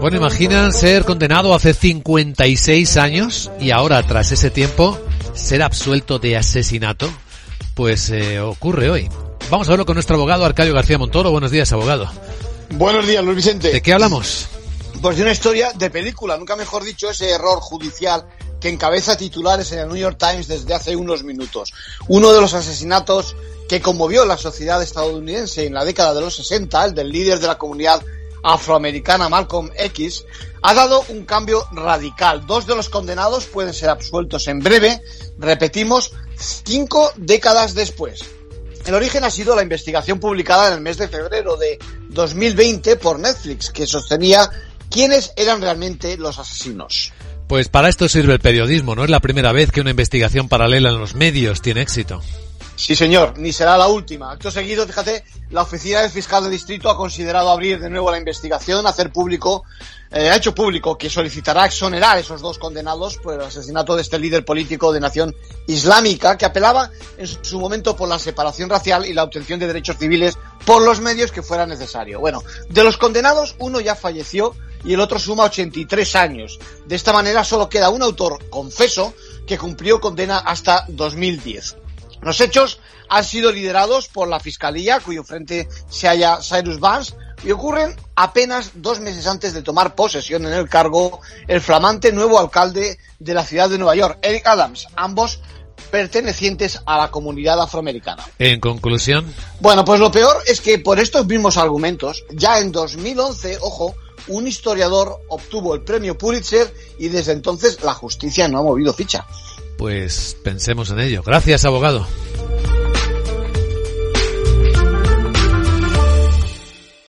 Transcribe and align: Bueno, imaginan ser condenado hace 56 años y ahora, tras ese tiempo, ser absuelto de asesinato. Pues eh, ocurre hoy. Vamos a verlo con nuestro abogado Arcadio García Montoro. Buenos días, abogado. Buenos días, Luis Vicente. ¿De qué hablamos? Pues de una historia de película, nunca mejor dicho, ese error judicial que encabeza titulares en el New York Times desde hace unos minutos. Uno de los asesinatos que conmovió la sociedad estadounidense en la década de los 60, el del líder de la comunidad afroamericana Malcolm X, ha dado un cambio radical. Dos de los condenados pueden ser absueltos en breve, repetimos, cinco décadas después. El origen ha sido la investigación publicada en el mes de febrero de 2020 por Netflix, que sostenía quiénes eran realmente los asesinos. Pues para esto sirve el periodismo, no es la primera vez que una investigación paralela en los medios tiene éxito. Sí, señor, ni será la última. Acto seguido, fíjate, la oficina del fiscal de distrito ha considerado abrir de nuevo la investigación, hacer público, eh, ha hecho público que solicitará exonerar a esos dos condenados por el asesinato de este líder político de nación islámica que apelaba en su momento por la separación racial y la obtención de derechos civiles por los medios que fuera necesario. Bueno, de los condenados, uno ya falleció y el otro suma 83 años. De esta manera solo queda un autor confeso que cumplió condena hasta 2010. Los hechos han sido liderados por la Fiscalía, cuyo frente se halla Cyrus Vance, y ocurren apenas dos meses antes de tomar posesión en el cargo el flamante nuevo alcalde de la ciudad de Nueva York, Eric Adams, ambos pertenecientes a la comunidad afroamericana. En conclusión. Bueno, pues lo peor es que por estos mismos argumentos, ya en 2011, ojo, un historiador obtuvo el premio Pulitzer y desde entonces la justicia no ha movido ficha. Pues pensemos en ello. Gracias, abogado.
Bueno, 0.00 0.16
imaginan 0.16 0.72
ser 0.72 1.04
condenado 1.04 1.52
hace 1.52 1.74
56 1.74 2.96
años 2.98 3.50
y 3.58 3.72
ahora, 3.72 4.00
tras 4.06 4.30
ese 4.30 4.50
tiempo, 4.50 4.96
ser 5.34 5.62
absuelto 5.62 6.20
de 6.20 6.36
asesinato. 6.36 7.10
Pues 7.74 8.10
eh, 8.10 8.38
ocurre 8.38 8.90
hoy. 8.90 9.08
Vamos 9.50 9.66
a 9.66 9.72
verlo 9.72 9.86
con 9.86 9.94
nuestro 9.94 10.14
abogado 10.14 10.44
Arcadio 10.44 10.72
García 10.72 10.98
Montoro. 10.98 11.32
Buenos 11.32 11.50
días, 11.50 11.72
abogado. 11.72 12.08
Buenos 12.70 13.08
días, 13.08 13.24
Luis 13.24 13.36
Vicente. 13.36 13.72
¿De 13.72 13.82
qué 13.82 13.92
hablamos? 13.92 14.46
Pues 15.02 15.16
de 15.16 15.22
una 15.22 15.32
historia 15.32 15.72
de 15.72 15.90
película, 15.90 16.36
nunca 16.36 16.54
mejor 16.54 16.84
dicho, 16.84 17.10
ese 17.10 17.30
error 17.30 17.58
judicial 17.58 18.24
que 18.60 18.68
encabeza 18.68 19.16
titulares 19.16 19.72
en 19.72 19.80
el 19.80 19.88
New 19.88 19.96
York 19.96 20.16
Times 20.18 20.46
desde 20.46 20.74
hace 20.74 20.94
unos 20.94 21.24
minutos. 21.24 21.72
Uno 22.06 22.32
de 22.32 22.40
los 22.40 22.54
asesinatos 22.54 23.34
que 23.68 23.80
conmovió 23.80 24.24
la 24.24 24.38
sociedad 24.38 24.80
estadounidense 24.80 25.66
en 25.66 25.74
la 25.74 25.84
década 25.84 26.14
de 26.14 26.20
los 26.20 26.36
60, 26.36 26.84
el 26.84 26.94
del 26.94 27.10
líder 27.10 27.40
de 27.40 27.48
la 27.48 27.58
comunidad 27.58 28.00
afroamericana 28.42 29.28
Malcolm 29.28 29.70
X, 29.76 30.24
ha 30.62 30.74
dado 30.74 31.04
un 31.08 31.24
cambio 31.24 31.66
radical. 31.72 32.46
Dos 32.46 32.66
de 32.66 32.76
los 32.76 32.88
condenados 32.88 33.46
pueden 33.46 33.74
ser 33.74 33.90
absueltos 33.90 34.48
en 34.48 34.60
breve, 34.60 35.00
repetimos, 35.38 36.12
cinco 36.36 37.12
décadas 37.16 37.74
después. 37.74 38.24
El 38.86 38.94
origen 38.94 39.24
ha 39.24 39.30
sido 39.30 39.54
la 39.54 39.62
investigación 39.62 40.18
publicada 40.18 40.68
en 40.68 40.74
el 40.74 40.80
mes 40.80 40.96
de 40.96 41.08
febrero 41.08 41.56
de 41.56 41.78
2020 42.08 42.96
por 42.96 43.18
Netflix, 43.18 43.70
que 43.70 43.86
sostenía 43.86 44.48
quiénes 44.90 45.32
eran 45.36 45.60
realmente 45.60 46.16
los 46.16 46.38
asesinos. 46.38 47.12
Pues 47.48 47.68
para 47.68 47.88
esto 47.88 48.08
sirve 48.08 48.34
el 48.34 48.40
periodismo, 48.40 48.94
no 48.94 49.04
es 49.04 49.10
la 49.10 49.20
primera 49.20 49.52
vez 49.52 49.72
que 49.72 49.80
una 49.80 49.90
investigación 49.90 50.48
paralela 50.48 50.90
en 50.90 50.98
los 50.98 51.14
medios 51.14 51.62
tiene 51.62 51.82
éxito. 51.82 52.22
Sí, 52.78 52.94
señor, 52.94 53.36
ni 53.36 53.52
será 53.52 53.76
la 53.76 53.88
última. 53.88 54.30
Acto 54.30 54.52
seguido, 54.52 54.86
fíjate, 54.86 55.24
la 55.50 55.62
oficina 55.62 56.00
del 56.00 56.10
fiscal 56.10 56.44
de 56.44 56.50
distrito 56.50 56.88
ha 56.88 56.96
considerado 56.96 57.50
abrir 57.50 57.80
de 57.80 57.90
nuevo 57.90 58.08
la 58.08 58.18
investigación, 58.18 58.86
hacer 58.86 59.10
público, 59.10 59.64
eh, 60.12 60.30
ha 60.30 60.36
hecho 60.36 60.54
público 60.54 60.96
que 60.96 61.10
solicitará 61.10 61.66
exonerar 61.66 62.16
a 62.16 62.20
esos 62.20 62.40
dos 62.40 62.56
condenados 62.56 63.16
por 63.16 63.34
el 63.34 63.40
asesinato 63.40 63.96
de 63.96 64.02
este 64.02 64.20
líder 64.20 64.44
político 64.44 64.92
de 64.92 65.00
nación 65.00 65.34
islámica 65.66 66.38
que 66.38 66.46
apelaba 66.46 66.88
en 67.16 67.26
su 67.26 67.58
momento 67.58 67.96
por 67.96 68.08
la 68.08 68.20
separación 68.20 68.70
racial 68.70 69.04
y 69.06 69.12
la 69.12 69.24
obtención 69.24 69.58
de 69.58 69.66
derechos 69.66 69.96
civiles 69.98 70.38
por 70.64 70.80
los 70.80 71.00
medios 71.00 71.32
que 71.32 71.42
fuera 71.42 71.66
necesario. 71.66 72.20
Bueno, 72.20 72.44
de 72.68 72.84
los 72.84 72.96
condenados, 72.96 73.56
uno 73.58 73.80
ya 73.80 73.96
falleció 73.96 74.54
y 74.84 74.94
el 74.94 75.00
otro 75.00 75.18
suma 75.18 75.42
83 75.46 76.14
años. 76.14 76.60
De 76.86 76.94
esta 76.94 77.12
manera 77.12 77.42
solo 77.42 77.68
queda 77.68 77.90
un 77.90 78.02
autor 78.02 78.48
confeso 78.48 79.14
que 79.48 79.58
cumplió 79.58 80.00
condena 80.00 80.38
hasta 80.38 80.84
2010. 80.86 81.87
Los 82.20 82.40
hechos 82.40 82.80
han 83.08 83.24
sido 83.24 83.52
liderados 83.52 84.08
por 84.08 84.28
la 84.28 84.40
Fiscalía, 84.40 85.00
cuyo 85.00 85.24
frente 85.24 85.68
se 85.88 86.08
halla 86.08 86.38
Cyrus 86.42 86.80
Vance, 86.80 87.14
y 87.44 87.50
ocurren 87.50 87.94
apenas 88.16 88.72
dos 88.74 89.00
meses 89.00 89.26
antes 89.26 89.54
de 89.54 89.62
tomar 89.62 89.94
posesión 89.94 90.44
en 90.46 90.52
el 90.52 90.68
cargo 90.68 91.20
el 91.46 91.60
flamante 91.60 92.12
nuevo 92.12 92.38
alcalde 92.38 92.98
de 93.18 93.34
la 93.34 93.44
ciudad 93.44 93.70
de 93.70 93.78
Nueva 93.78 93.94
York, 93.94 94.18
Eric 94.22 94.46
Adams, 94.46 94.88
ambos 94.96 95.40
pertenecientes 95.90 96.80
a 96.84 96.98
la 96.98 97.10
comunidad 97.10 97.60
afroamericana. 97.60 98.24
En 98.38 98.60
conclusión. 98.60 99.32
Bueno, 99.60 99.84
pues 99.84 100.00
lo 100.00 100.10
peor 100.10 100.36
es 100.46 100.60
que 100.60 100.78
por 100.78 100.98
estos 100.98 101.26
mismos 101.26 101.56
argumentos, 101.56 102.24
ya 102.30 102.58
en 102.58 102.72
2011, 102.72 103.58
ojo, 103.60 103.94
un 104.26 104.46
historiador 104.46 105.20
obtuvo 105.28 105.74
el 105.74 105.82
premio 105.82 106.18
Pulitzer 106.18 106.72
y 106.98 107.08
desde 107.08 107.32
entonces 107.32 107.82
la 107.82 107.94
justicia 107.94 108.48
no 108.48 108.58
ha 108.58 108.62
movido 108.62 108.92
ficha. 108.92 109.26
Pues 109.78 110.36
pensemos 110.42 110.90
en 110.90 110.98
ello. 110.98 111.22
Gracias, 111.24 111.64
abogado. 111.64 112.04